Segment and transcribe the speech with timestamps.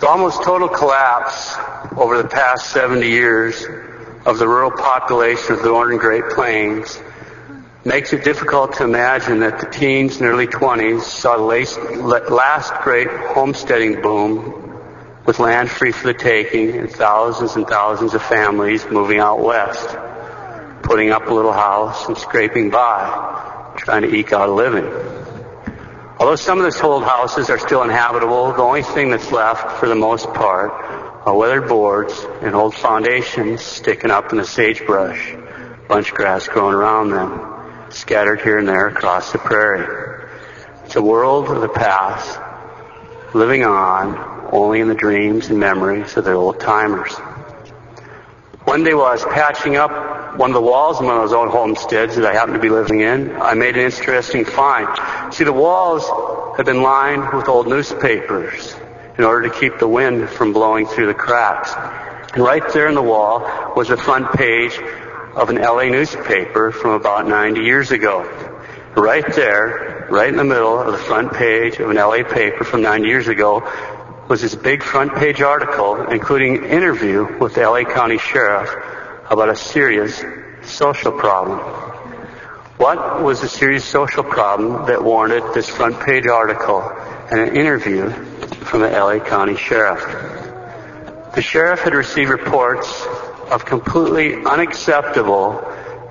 [0.00, 1.56] The almost total collapse
[1.94, 3.66] over the past 70 years
[4.24, 6.98] of the rural population of the northern Great Plains
[7.84, 13.08] makes it difficult to imagine that the teens and early 20s saw the last great
[13.10, 14.80] homesteading boom
[15.26, 19.86] with land free for the taking and thousands and thousands of families moving out west,
[20.82, 25.19] putting up a little house and scraping by, trying to eke out a living.
[26.20, 29.88] Although some of the old houses are still inhabitable, the only thing that's left for
[29.88, 35.34] the most part are weathered boards and old foundations sticking up in the sagebrush,
[35.88, 40.28] bunch grass growing around them, scattered here and there across the prairie.
[40.84, 42.38] It's a world of the past,
[43.34, 47.14] living on only in the dreams and memories of the old timers.
[48.64, 51.32] One day while I was patching up one of the walls of one of those
[51.32, 55.34] old homesteads that I happened to be living in, I made an interesting find.
[55.34, 56.06] See, the walls
[56.56, 58.74] had been lined with old newspapers
[59.18, 61.72] in order to keep the wind from blowing through the cracks.
[62.32, 64.78] And right there in the wall was the front page
[65.34, 68.22] of an LA newspaper from about 90 years ago.
[68.96, 72.82] Right there, right in the middle of the front page of an LA paper from
[72.82, 73.68] 90 years ago,
[74.28, 78.70] was this big front page article, including an interview with the LA County Sheriff
[79.30, 80.22] about a serious
[80.62, 81.60] social problem.
[82.78, 86.82] What was the serious social problem that warranted this front page article
[87.30, 90.00] and an interview from the LA County Sheriff?
[91.34, 93.06] The sheriff had received reports
[93.50, 95.60] of completely unacceptable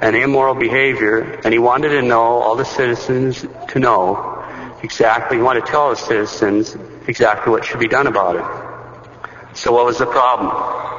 [0.01, 4.45] and immoral behavior, and he wanted to know all the citizens to know
[4.81, 9.57] exactly, he wanted to tell the citizens exactly what should be done about it.
[9.57, 10.98] So what was the problem?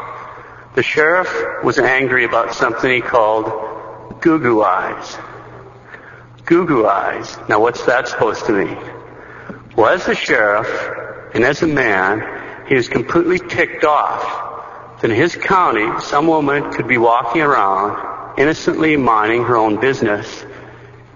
[0.72, 5.18] The sheriff was angry about something he called goo goo eyes.
[6.44, 7.36] Goo goo eyes.
[7.48, 8.78] Now what's that supposed to mean?
[9.76, 10.68] Well, as a sheriff
[11.34, 16.72] and as a man, he was completely ticked off that in his county, some woman
[16.72, 20.44] could be walking around innocently minding her own business,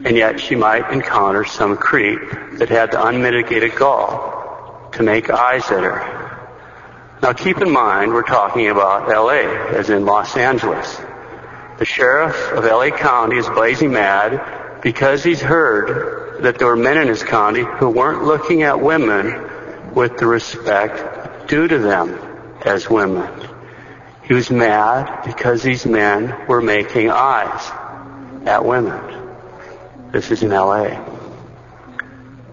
[0.04, 2.20] and yet she might encounter some creep
[2.58, 6.13] that had the unmitigated gall to make eyes at her.
[7.24, 11.00] Now keep in mind we're talking about LA, as in Los Angeles.
[11.78, 16.98] The sheriff of LA County is blazing mad because he's heard that there were men
[16.98, 22.10] in his county who weren't looking at women with the respect due to them
[22.60, 23.48] as women.
[24.24, 27.70] He was mad because these men were making eyes
[28.46, 29.00] at women.
[30.12, 31.02] This is in LA.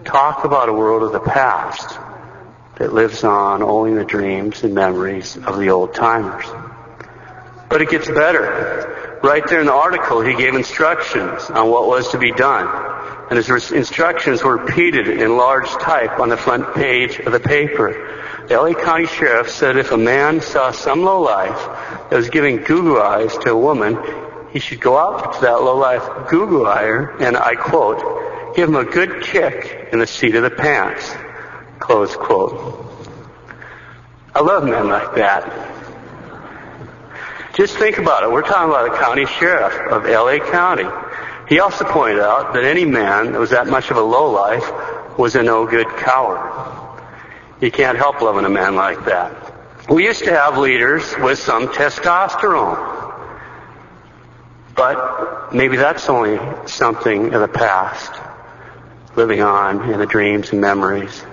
[0.04, 1.98] Talk about a world of the past
[2.76, 6.46] that lives on only in the dreams and memories of the old timers.
[7.68, 9.18] But it gets better.
[9.22, 12.68] Right there in the article, he gave instructions on what was to be done.
[13.30, 18.46] And his instructions were repeated in large type on the front page of the paper.
[18.48, 23.00] The LA County Sheriff said if a man saw some lowlife that was giving goo-goo
[23.00, 23.96] eyes to a woman,
[24.50, 28.84] he should go up to that lowlife goo-goo eyer and, I quote, give him a
[28.84, 31.14] good kick in the seat of the pants.
[31.82, 32.86] Close quote.
[34.36, 35.42] I love men like that.
[37.54, 38.30] Just think about it.
[38.30, 40.86] We're talking about a county sheriff of LA County.
[41.48, 45.34] He also pointed out that any man that was that much of a lowlife was
[45.34, 47.00] a no good coward.
[47.60, 49.52] You can't help loving a man like that.
[49.90, 53.00] We used to have leaders with some testosterone.
[54.76, 56.38] But maybe that's only
[56.68, 58.12] something of the past,
[59.16, 61.24] living on in the dreams and memories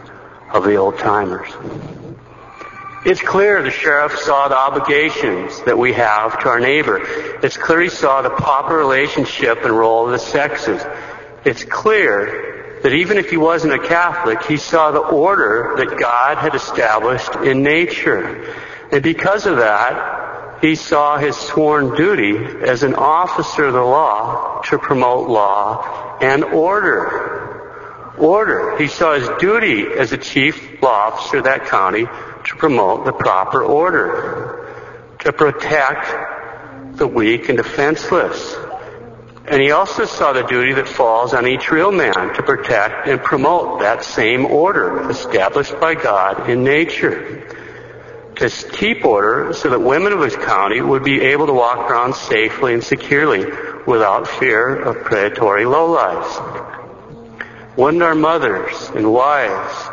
[0.52, 1.50] of the old timers.
[3.06, 7.02] It's clear the sheriff saw the obligations that we have to our neighbor.
[7.42, 10.82] It's clear he saw the proper relationship and role of the sexes.
[11.46, 16.40] It's clear that even if he wasn't a Catholic, he saw the order that God
[16.40, 18.54] had established in nature.
[18.92, 22.36] And because of that, he saw his sworn duty
[22.66, 27.49] as an officer of the law to promote law and order
[28.20, 28.78] order.
[28.78, 33.14] He saw his duty as a chief law officer of that county to promote the
[33.14, 38.56] proper order, to protect the weak and defenseless.
[39.48, 43.20] And he also saw the duty that falls on each real man to protect and
[43.20, 47.48] promote that same order established by God in nature.
[48.36, 52.16] To keep order so that women of his county would be able to walk around
[52.16, 53.44] safely and securely
[53.86, 56.89] without fear of predatory lowlifes.
[57.80, 59.90] Wouldn't our mothers and wives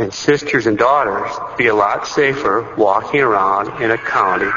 [0.00, 4.50] and sisters and daughters be a lot safer walking around in a county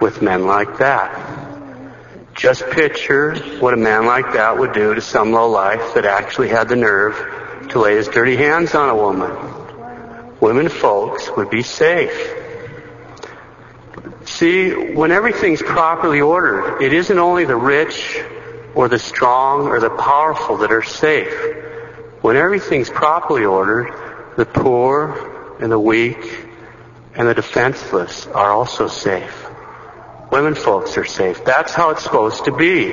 [0.00, 1.14] with men like that?
[2.34, 6.48] Just picture what a man like that would do to some low life that actually
[6.48, 9.30] had the nerve to lay his dirty hands on a woman.
[10.40, 12.34] women folks would be safe.
[14.24, 18.20] See, when everything's properly ordered, it isn't only the rich
[18.74, 21.62] or the strong or the powerful that are safe.
[22.26, 26.44] When everything's properly ordered, the poor and the weak
[27.14, 29.46] and the defenseless are also safe.
[30.32, 31.44] Women folks are safe.
[31.44, 32.90] That's how it's supposed to be.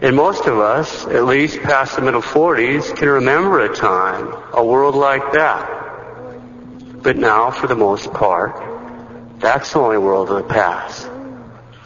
[0.00, 4.64] And most of us, at least past the middle 40s, can remember a time, a
[4.64, 7.00] world like that.
[7.00, 11.08] But now, for the most part, that's the only world of the past,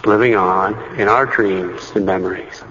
[0.06, 2.64] living on in our dreams and memories.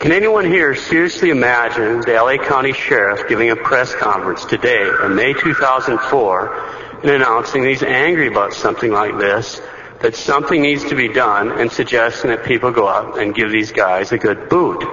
[0.00, 5.16] Can anyone here seriously imagine the LA County Sheriff giving a press conference today in
[5.16, 9.60] May 2004 and announcing he's angry about something like this,
[10.00, 13.72] that something needs to be done and suggesting that people go out and give these
[13.72, 14.84] guys a good boot?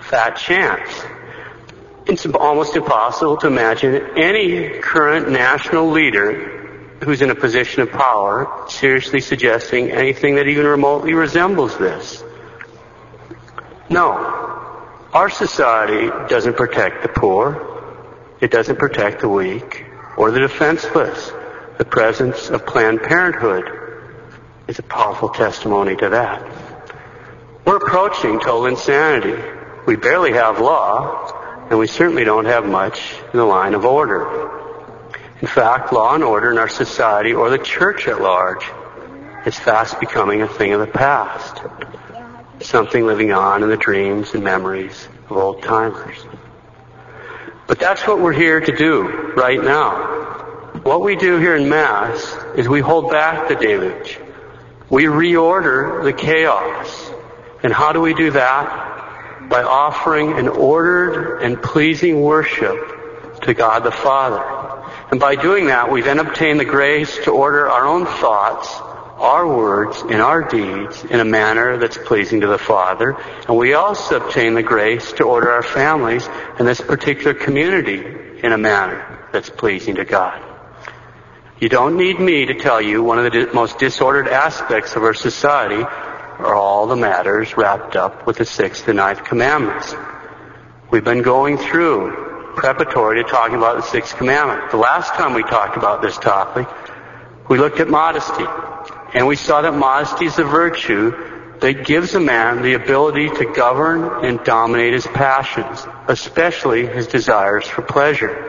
[0.00, 1.04] Fat chance.
[2.06, 8.64] It's almost impossible to imagine any current national leader who's in a position of power
[8.70, 12.24] seriously suggesting anything that even remotely resembles this.
[13.90, 14.12] No.
[15.12, 18.36] Our society doesn't protect the poor.
[18.40, 19.84] It doesn't protect the weak
[20.16, 21.32] or the defenseless.
[21.78, 23.64] The presence of Planned Parenthood
[24.66, 26.42] is a powerful testimony to that.
[27.64, 29.42] We're approaching total insanity.
[29.86, 34.58] We barely have law, and we certainly don't have much in the line of order.
[35.40, 38.64] In fact, law and order in our society or the church at large
[39.46, 41.62] is fast becoming a thing of the past.
[42.60, 46.18] Something living on in the dreams and memories of old timers.
[47.66, 50.16] But that's what we're here to do right now.
[50.82, 54.18] What we do here in Mass is we hold back the damage.
[54.90, 57.10] We reorder the chaos.
[57.62, 59.48] And how do we do that?
[59.48, 64.42] By offering an ordered and pleasing worship to God the Father.
[65.10, 68.68] And by doing that, we then obtain the grace to order our own thoughts,
[69.18, 73.16] our words, and our deeds in a manner that's pleasing to the Father.
[73.48, 76.26] And we also obtain the grace to order our families
[76.58, 78.02] and this particular community
[78.42, 80.42] in a manner that's pleasing to God.
[81.60, 85.14] You don't need me to tell you one of the most disordered aspects of our
[85.14, 89.92] society are all the matters wrapped up with the sixth and ninth commandments.
[90.92, 94.70] We've been going through preparatory to talking about the sixth commandment.
[94.70, 96.68] The last time we talked about this topic,
[97.48, 98.44] we looked at modesty.
[99.14, 101.12] And we saw that modesty is a virtue
[101.60, 107.66] that gives a man the ability to govern and dominate his passions, especially his desires
[107.66, 108.44] for pleasure.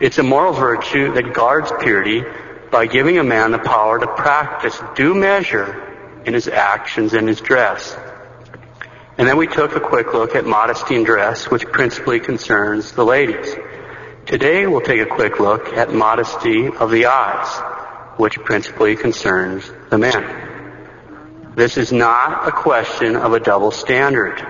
[0.00, 2.22] It's a moral virtue that guards purity
[2.70, 7.40] by giving a man the power to practice due measure in his actions and his
[7.40, 7.96] dress.
[9.18, 13.04] And then we took a quick look at modesty in dress, which principally concerns the
[13.04, 13.54] ladies.
[14.26, 17.71] Today we'll take a quick look at modesty of the eyes,
[18.16, 20.52] which principally concerns the men.
[21.54, 24.46] This is not a question of a double standard.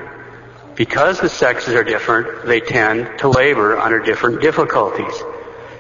[0.77, 5.23] Because the sexes are different, they tend to labor under different difficulties.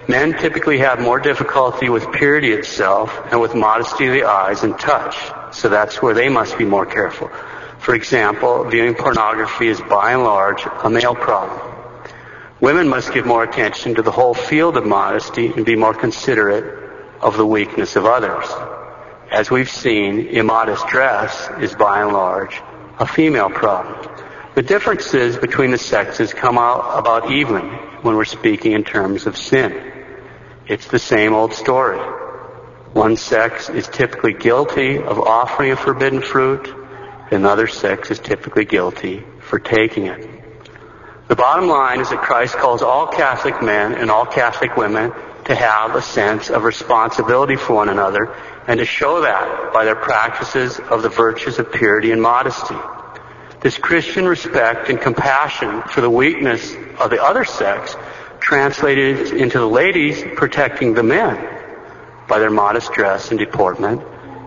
[0.08, 4.78] Men typically have more difficulty with purity itself and with modesty of the eyes and
[4.78, 5.16] touch,
[5.52, 7.28] so that's where they must be more careful.
[7.78, 11.60] For example, viewing pornography is by and large a male problem.
[12.60, 16.81] Women must give more attention to the whole field of modesty and be more considerate
[17.22, 18.46] of the weakness of others.
[19.30, 22.60] As we've seen, immodest dress is by and large
[22.98, 24.08] a female problem.
[24.54, 27.62] The differences between the sexes come out about even
[28.02, 29.92] when we're speaking in terms of sin.
[30.68, 31.98] It's the same old story.
[32.92, 36.68] One sex is typically guilty of offering a forbidden fruit,
[37.30, 40.28] another sex is typically guilty for taking it.
[41.28, 45.12] The bottom line is that Christ calls all Catholic men and all Catholic women
[45.44, 48.34] to have a sense of responsibility for one another
[48.66, 52.76] and to show that by their practices of the virtues of purity and modesty.
[53.60, 57.96] This Christian respect and compassion for the weakness of the other sex
[58.40, 61.36] translated into the ladies protecting the men
[62.28, 64.02] by their modest dress and deportment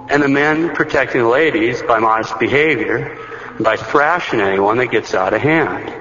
[0.09, 3.17] and the men protecting the ladies by modest behavior,
[3.59, 5.93] by thrashing anyone that gets out of hand.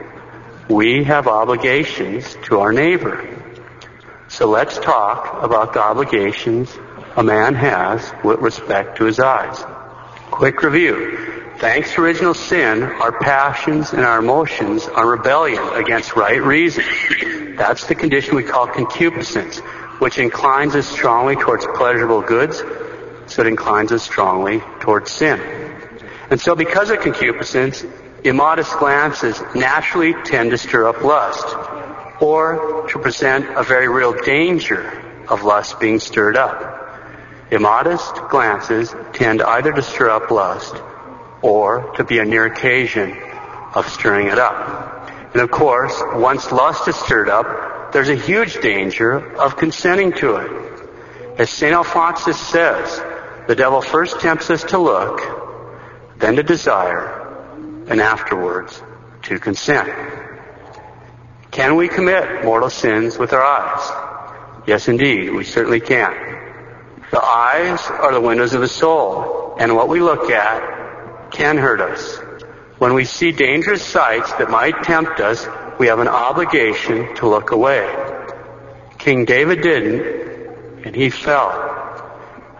[0.68, 3.33] We have obligations to our neighbor.
[4.28, 6.76] So let's talk about the obligations
[7.16, 9.62] a man has with respect to his eyes.
[10.30, 11.52] Quick review.
[11.58, 16.84] Thanks to original sin, our passions and our emotions are rebellion against right reason.
[17.56, 19.58] That's the condition we call concupiscence,
[20.00, 22.62] which inclines us strongly towards pleasurable goods
[23.26, 25.40] so it inclines us strongly towards sin.
[26.30, 27.84] And so because of concupiscence,
[28.24, 31.46] immodest glances naturally tend to stir up lust
[32.24, 34.82] or to present a very real danger
[35.28, 36.56] of lust being stirred up.
[37.50, 40.74] Immodest glances tend either to stir up lust
[41.42, 43.14] or to be a near occasion
[43.74, 45.10] of stirring it up.
[45.34, 50.36] And of course, once lust is stirred up, there's a huge danger of consenting to
[50.36, 50.50] it.
[51.38, 51.74] As St.
[51.74, 53.02] Alphonsus says,
[53.48, 55.20] the devil first tempts us to look,
[56.16, 58.82] then to desire, and afterwards
[59.24, 60.23] to consent.
[61.54, 64.64] Can we commit mortal sins with our eyes?
[64.66, 66.12] Yes, indeed, we certainly can.
[67.12, 71.80] The eyes are the windows of the soul, and what we look at can hurt
[71.80, 72.16] us.
[72.78, 75.46] When we see dangerous sights that might tempt us,
[75.78, 77.88] we have an obligation to look away.
[78.98, 81.52] King David didn't, and he fell.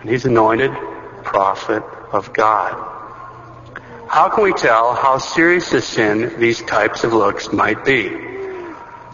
[0.00, 0.70] And he's anointed
[1.24, 1.82] prophet
[2.12, 2.74] of God.
[4.08, 8.33] How can we tell how serious a sin these types of looks might be?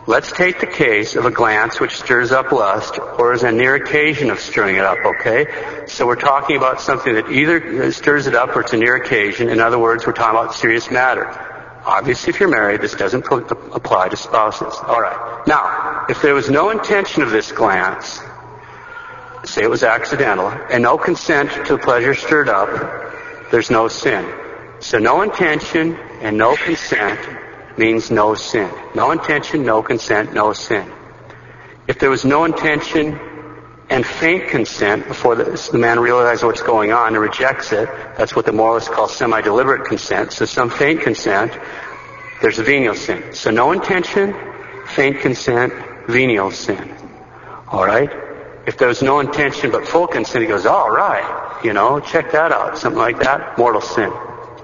[0.07, 3.75] Let's take the case of a glance which stirs up lust or is a near
[3.75, 5.85] occasion of stirring it up, okay?
[5.87, 9.50] So we're talking about something that either stirs it up or it's a near occasion.
[9.50, 11.26] In other words, we're talking about serious matter.
[11.85, 14.75] Obviously, if you're married, this doesn't apply to spouses.
[14.75, 15.47] Alright.
[15.47, 18.21] Now, if there was no intention of this glance,
[19.45, 24.33] say it was accidental, and no consent to the pleasure stirred up, there's no sin.
[24.80, 27.21] So no intention and no consent
[27.80, 28.70] means no sin.
[28.94, 30.92] No intention, no consent, no sin.
[31.88, 33.18] If there was no intention
[33.88, 38.37] and faint consent before the, the man realizes what's going on and rejects it, that's
[38.37, 40.32] what the moralists call semi-deliberate consent.
[40.32, 41.58] So some faint consent,
[42.40, 43.32] there's a venial sin.
[43.32, 44.37] So no intention,
[44.87, 45.72] faint consent,
[46.06, 46.94] venial sin.
[47.66, 48.10] Alright?
[48.66, 52.52] If there was no intention but full consent, he goes, alright, you know, check that
[52.52, 52.78] out.
[52.78, 54.12] Something like that, mortal sin.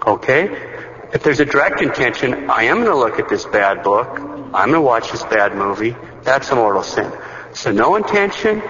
[0.06, 0.75] Okay?
[1.16, 4.68] If there's a direct intention, I am going to look at this bad book, I'm
[4.68, 7.10] going to watch this bad movie, that's a mortal sin.
[7.54, 8.62] So no intention,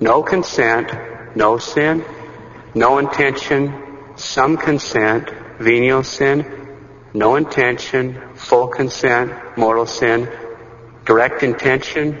[0.00, 0.90] no consent,
[1.36, 2.04] no sin,
[2.74, 3.72] no intention,
[4.16, 6.76] some consent, venial sin,
[7.14, 10.28] no intention, full consent, mortal sin,
[11.04, 12.18] direct intention,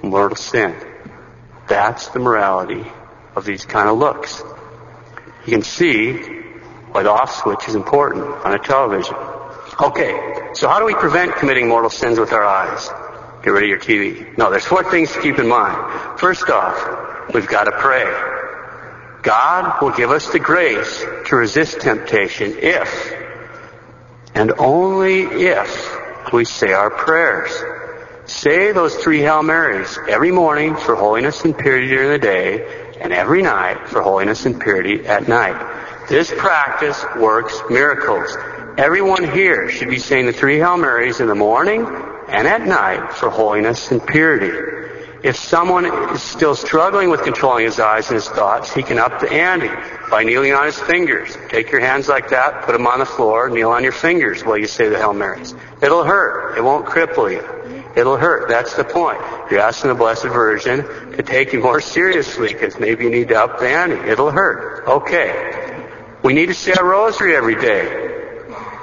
[0.00, 0.76] mortal sin.
[1.66, 2.86] That's the morality
[3.34, 4.44] of these kind of looks.
[5.44, 6.38] You can see
[6.92, 9.14] why the off switch is important on a television.
[9.80, 12.88] Okay, so how do we prevent committing mortal sins with our eyes?
[13.42, 14.36] Get rid of your TV.
[14.36, 16.18] No, there's four things to keep in mind.
[16.18, 18.04] First off, we've got to pray.
[19.22, 23.14] God will give us the grace to resist temptation if,
[24.34, 27.50] and only if, we say our prayers.
[28.26, 33.12] Say those three Hail Marys every morning for holiness and purity during the day, and
[33.12, 35.77] every night for holiness and purity at night.
[36.08, 38.34] This practice works miracles.
[38.78, 41.84] Everyone here should be saying the three Hail Marys in the morning
[42.28, 44.96] and at night for holiness and purity.
[45.22, 45.84] If someone
[46.14, 49.68] is still struggling with controlling his eyes and his thoughts, he can up the ante
[50.10, 51.36] by kneeling on his fingers.
[51.50, 54.56] Take your hands like that, put them on the floor, kneel on your fingers while
[54.56, 55.54] you say the Hail Marys.
[55.82, 56.56] It'll hurt.
[56.56, 57.44] It won't cripple you.
[58.00, 58.48] It'll hurt.
[58.48, 59.18] That's the point.
[59.50, 60.84] You're asking the Blessed Virgin
[61.16, 63.96] to take you more seriously because maybe you need to up the ante.
[64.08, 64.88] It'll hurt.
[64.88, 65.67] Okay.
[66.22, 68.16] We need to say our rosary every day.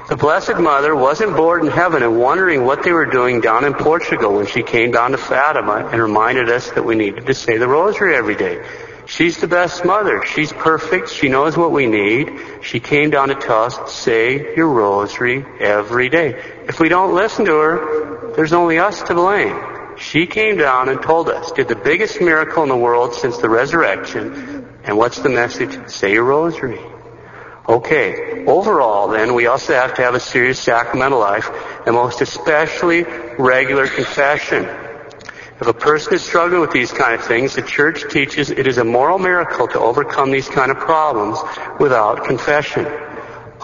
[0.07, 3.73] The Blessed Mother wasn't bored in heaven and wondering what they were doing down in
[3.73, 7.57] Portugal when she came down to Fatima and reminded us that we needed to say
[7.57, 8.63] the rosary every day.
[9.07, 10.23] She's the best mother.
[10.25, 11.09] She's perfect.
[11.09, 12.39] She knows what we need.
[12.61, 16.41] She came down to tell us, say your rosary every day.
[16.67, 19.97] If we don't listen to her, there's only us to blame.
[19.97, 23.49] She came down and told us, did the biggest miracle in the world since the
[23.49, 24.67] resurrection.
[24.83, 25.89] And what's the message?
[25.89, 26.79] Say your rosary.
[27.67, 31.49] Okay, overall then, we also have to have a serious sacramental life,
[31.87, 33.03] and most especially
[33.39, 34.65] regular confession.
[35.59, 38.77] If a person is struggling with these kind of things, the church teaches it is
[38.77, 41.39] a moral miracle to overcome these kind of problems
[41.79, 42.85] without confession.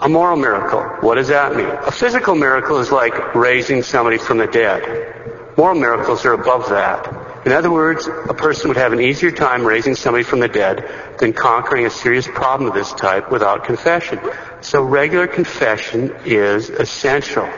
[0.00, 0.82] A moral miracle.
[1.06, 1.66] What does that mean?
[1.66, 5.54] A physical miracle is like raising somebody from the dead.
[5.56, 7.21] Moral miracles are above that.
[7.44, 10.88] In other words, a person would have an easier time raising somebody from the dead
[11.18, 14.20] than conquering a serious problem of this type without confession.
[14.60, 17.48] So regular confession is essential.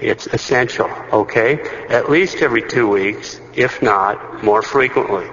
[0.00, 1.60] It's essential, okay?
[1.88, 5.28] At least every two weeks, if not more frequently.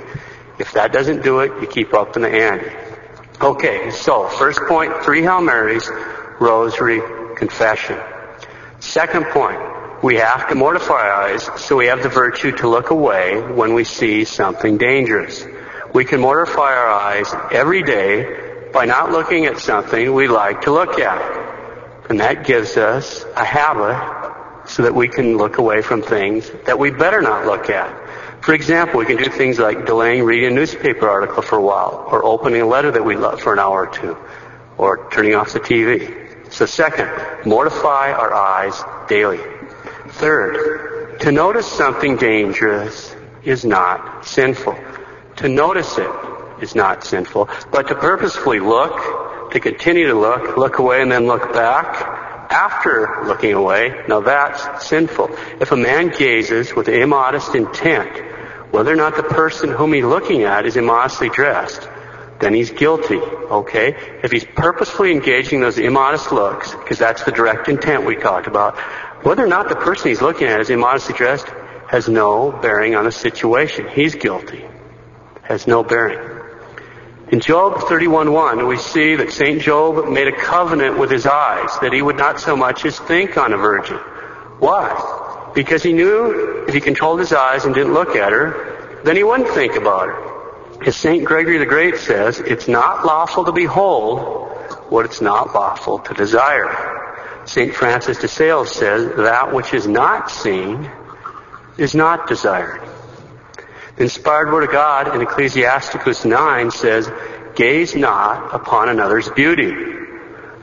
[0.60, 2.70] If that doesn't do it, you keep up in the ante.
[3.42, 5.90] Okay, so first point, three Hail Marys,
[6.40, 7.02] rosary,
[7.36, 7.98] confession.
[8.80, 9.60] Second point,
[10.04, 13.74] we have to mortify our eyes so we have the virtue to look away when
[13.74, 15.46] we see something dangerous.
[15.94, 20.72] We can mortify our eyes every day by not looking at something we like to
[20.72, 22.10] look at.
[22.10, 26.78] And that gives us a habit so that we can look away from things that
[26.78, 28.44] we better not look at.
[28.44, 32.06] For example, we can do things like delaying reading a newspaper article for a while,
[32.12, 34.18] or opening a letter that we love for an hour or two,
[34.78, 36.52] or turning off the TV.
[36.52, 37.10] So second,
[37.46, 39.53] mortify our eyes daily.
[40.10, 44.78] Third, to notice something dangerous is not sinful.
[45.38, 46.10] To notice it
[46.62, 51.26] is not sinful, but to purposefully look, to continue to look, look away and then
[51.26, 55.30] look back after looking away, now that's sinful.
[55.60, 58.12] If a man gazes with immodest intent,
[58.72, 61.88] whether or not the person whom he's looking at is immodestly dressed,
[62.40, 63.96] then he's guilty, okay?
[64.24, 68.78] If he's purposefully engaging those immodest looks, because that's the direct intent we talked about,
[69.24, 71.48] whether or not the person he's looking at is immodestly dressed
[71.88, 73.88] has no bearing on the situation.
[73.88, 74.66] He's guilty.
[75.44, 76.20] Has no bearing.
[77.32, 79.62] In Job 31.1, we see that St.
[79.62, 83.38] Job made a covenant with his eyes that he would not so much as think
[83.38, 83.98] on a virgin.
[84.60, 85.52] Why?
[85.56, 89.24] Because he knew if he controlled his eyes and didn't look at her, then he
[89.24, 90.86] wouldn't think about her.
[90.88, 91.24] As St.
[91.24, 94.58] Gregory the Great says, it's not lawful to behold
[94.90, 97.03] what it's not lawful to desire.
[97.46, 97.74] St.
[97.74, 100.90] Francis de Sales says, that which is not seen
[101.78, 102.82] is not desired.
[103.96, 107.12] The inspired word of God in Ecclesiasticus 9 says,
[107.56, 109.72] Gaze not upon another's beauty,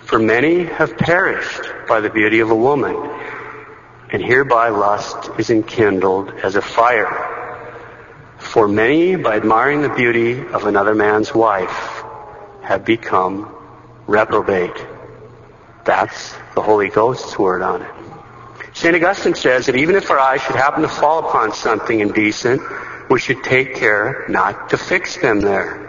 [0.00, 2.96] for many have perished by the beauty of a woman,
[4.10, 7.38] and hereby lust is enkindled as a fire.
[8.38, 12.02] For many, by admiring the beauty of another man's wife,
[12.62, 13.54] have become
[14.08, 14.74] reprobate.
[15.84, 17.90] That's the Holy Ghost's word on it.
[18.72, 18.94] St.
[18.94, 22.62] Augustine says that even if our eyes should happen to fall upon something indecent,
[23.10, 25.88] we should take care not to fix them there.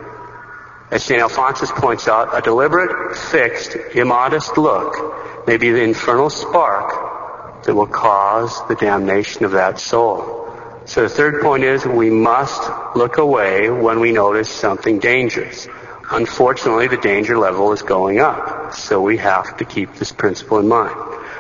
[0.90, 1.22] As St.
[1.22, 7.88] Alphonsus points out, a deliberate, fixed, immodest look may be the infernal spark that will
[7.88, 10.42] cause the damnation of that soul.
[10.86, 15.68] So the third point is we must look away when we notice something dangerous.
[16.14, 20.68] Unfortunately, the danger level is going up, so we have to keep this principle in
[20.68, 20.94] mind.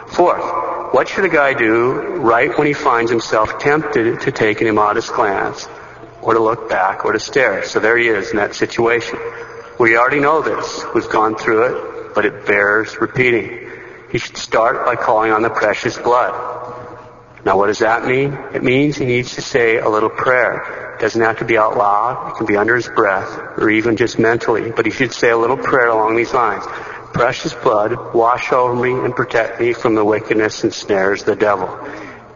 [0.07, 4.67] Fourth, what should a guy do right when he finds himself tempted to take an
[4.67, 5.67] immodest glance,
[6.21, 7.65] or to look back, or to stare?
[7.65, 9.19] So there he is in that situation.
[9.77, 10.85] We already know this.
[10.95, 13.69] We've gone through it, but it bears repeating.
[14.09, 16.33] He should start by calling on the precious blood.
[17.43, 18.37] Now what does that mean?
[18.53, 20.90] It means he needs to say a little prayer.
[21.01, 22.29] It doesn't have to be out loud.
[22.29, 24.69] It can be under his breath, or even just mentally.
[24.69, 26.63] But he should say a little prayer along these lines
[27.11, 31.35] precious blood, wash over me and protect me from the wickedness and snares of the
[31.35, 31.67] devil.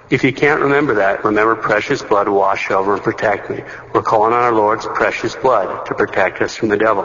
[0.10, 3.64] If you can't remember that, remember precious blood, wash over and protect me.
[3.94, 7.04] We're calling on our Lord's precious blood to protect us from the devil.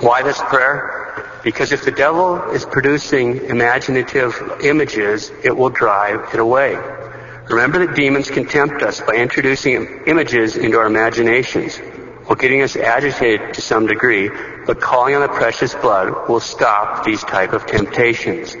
[0.00, 1.40] Why this prayer?
[1.42, 6.78] Because if the devil is producing imaginative images, it will drive it away.
[7.50, 11.80] Remember that demons can tempt us by introducing images into our imaginations
[12.28, 14.30] or getting us agitated to some degree,
[14.66, 18.56] but calling on the precious blood will stop these type of temptations.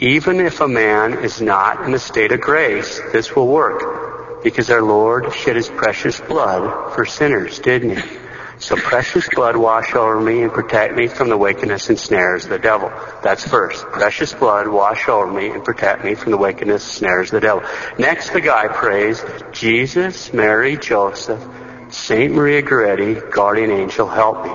[0.00, 4.70] Even if a man is not in a state of grace, this will work because
[4.70, 8.21] our Lord shed his precious blood for sinners, didn't he?
[8.62, 12.50] So precious blood wash over me and protect me from the wickedness and snares of
[12.50, 12.92] the devil.
[13.20, 13.84] That's first.
[13.86, 17.46] Precious blood wash over me and protect me from the wickedness and snares of the
[17.48, 17.64] devil.
[17.98, 19.20] Next the guy prays,
[19.50, 21.42] Jesus, Mary, Joseph,
[21.92, 24.52] Saint Maria Goretti, guardian angel, help me.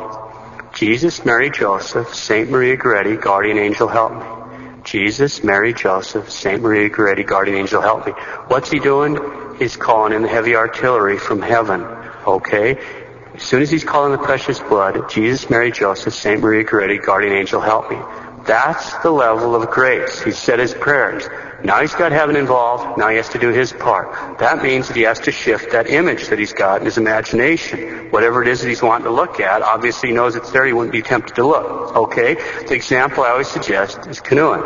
[0.73, 4.81] Jesus, Mary, Joseph, Saint Maria Goretti, guardian angel, help me.
[4.85, 8.13] Jesus, Mary, Joseph, Saint Maria Goretti, guardian angel, help me.
[8.47, 9.19] What's he doing?
[9.59, 11.81] He's calling in the heavy artillery from heaven.
[12.25, 12.79] Okay?
[13.37, 17.33] As soon as he's calling the precious blood, Jesus, Mary, Joseph, Saint Maria Goretti, guardian
[17.33, 17.97] angel, help me.
[18.47, 20.23] That's the level of grace.
[20.23, 21.29] He said his prayers.
[21.63, 22.97] Now he's got heaven involved.
[22.97, 24.39] Now he has to do his part.
[24.39, 28.09] That means that he has to shift that image that he's got in his imagination.
[28.09, 30.65] Whatever it is that he's wanting to look at, obviously he knows it's there.
[30.65, 31.95] He wouldn't be tempted to look.
[31.95, 32.33] Okay?
[32.67, 34.61] The example I always suggest is canoeing.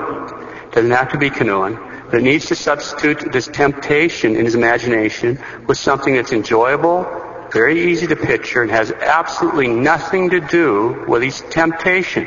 [0.72, 1.76] Doesn't have to be canoeing.
[2.10, 7.06] But it needs to substitute this temptation in his imagination with something that's enjoyable,
[7.52, 12.26] very easy to picture, and has absolutely nothing to do with his temptation.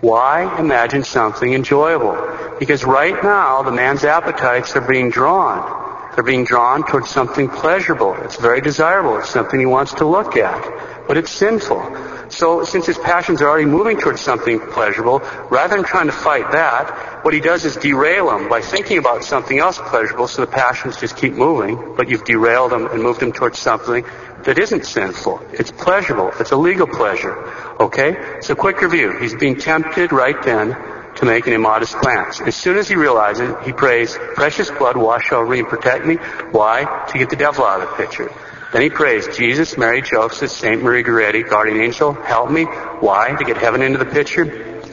[0.00, 2.56] Why imagine something enjoyable?
[2.58, 6.14] Because right now, the man's appetites are being drawn.
[6.14, 8.14] They're being drawn towards something pleasurable.
[8.22, 9.18] It's very desirable.
[9.18, 11.06] It's something he wants to look at.
[11.06, 11.80] But it's sinful.
[12.30, 15.18] So since his passions are already moving towards something pleasurable,
[15.50, 19.24] rather than trying to fight that, what he does is derail them by thinking about
[19.24, 23.20] something else pleasurable so the passions just keep moving, but you've derailed them and moved
[23.20, 24.04] them towards something
[24.44, 25.42] that isn't sinful.
[25.52, 26.30] It's pleasurable.
[26.38, 27.36] It's a legal pleasure.
[27.80, 28.38] Okay?
[28.40, 29.18] So quick review.
[29.18, 30.76] He's being tempted right then
[31.16, 32.40] to make an immodest glance.
[32.40, 36.06] As soon as he realizes it, he prays, precious blood, wash over me and protect
[36.06, 36.14] me.
[36.52, 37.06] Why?
[37.10, 38.32] To get the devil out of the picture.
[38.72, 42.64] Then he prays, Jesus, Mary, Joseph, Saint Maria Goretti, guardian angel, help me.
[42.64, 43.34] Why?
[43.34, 44.44] To get heaven into the picture.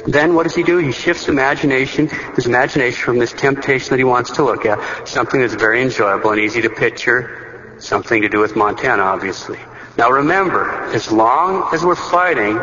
[0.08, 0.78] Then what does he do?
[0.78, 5.40] He shifts imagination, his imagination from this temptation that he wants to look at, something
[5.40, 9.60] that's very enjoyable and easy to picture, something to do with Montana, obviously.
[9.98, 12.58] Now remember, as long as we're fighting,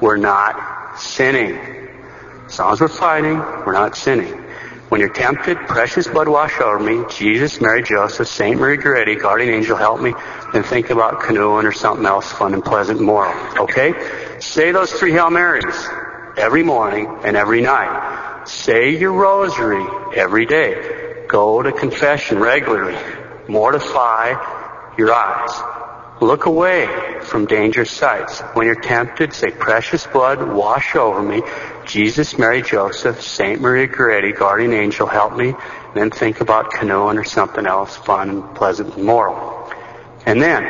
[0.00, 1.56] we're not sinning.
[2.46, 4.41] As long as we're fighting, we're not sinning.
[4.92, 9.54] When you're tempted, precious blood wash over me, Jesus, Mary, Joseph, Saint Mary Goretti, guardian
[9.54, 10.12] angel, help me,
[10.52, 13.32] then think about canoeing or something else fun and pleasant and moral.
[13.56, 13.94] Okay?
[14.38, 15.88] Say those three Hail Marys
[16.36, 18.44] every morning and every night.
[18.46, 19.82] Say your rosary
[20.14, 21.24] every day.
[21.26, 22.98] Go to confession regularly.
[23.48, 24.34] Mortify
[24.98, 25.71] your eyes.
[26.22, 26.86] Look away
[27.22, 28.42] from dangerous sights.
[28.54, 31.42] When you're tempted, say, precious blood, wash over me.
[31.84, 35.48] Jesus, Mary, Joseph, Saint Maria Goretti, guardian angel, help me.
[35.48, 39.68] And then think about canoeing or something else fun and pleasant and moral.
[40.24, 40.62] And then,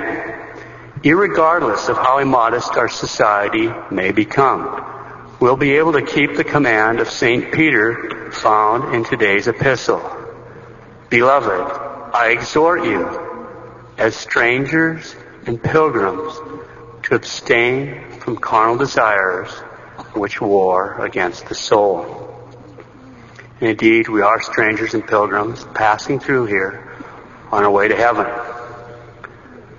[1.02, 6.98] irregardless of how immodest our society may become, we'll be able to keep the command
[6.98, 7.52] of St.
[7.52, 10.00] Peter found in today's epistle.
[11.10, 13.06] Beloved, I exhort you,
[13.98, 15.14] as strangers
[15.46, 16.34] and pilgrims
[17.04, 19.50] to abstain from carnal desires
[20.14, 22.28] which war against the soul.
[23.60, 26.88] And indeed, we are strangers and pilgrims passing through here
[27.50, 28.26] on our way to heaven.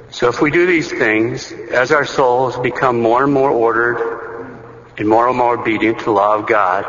[0.10, 4.60] So if we do these things, as our souls become more and more ordered
[4.97, 6.86] and more and more obedient to the law of God,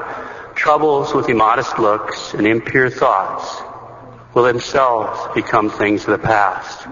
[0.55, 3.63] troubles with immodest looks and impure thoughts
[4.35, 6.87] will themselves become things of the past.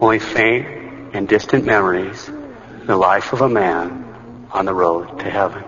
[0.00, 0.83] Only faint
[1.14, 2.26] and distant memories,
[2.86, 5.64] the life of a man on the road to heaven.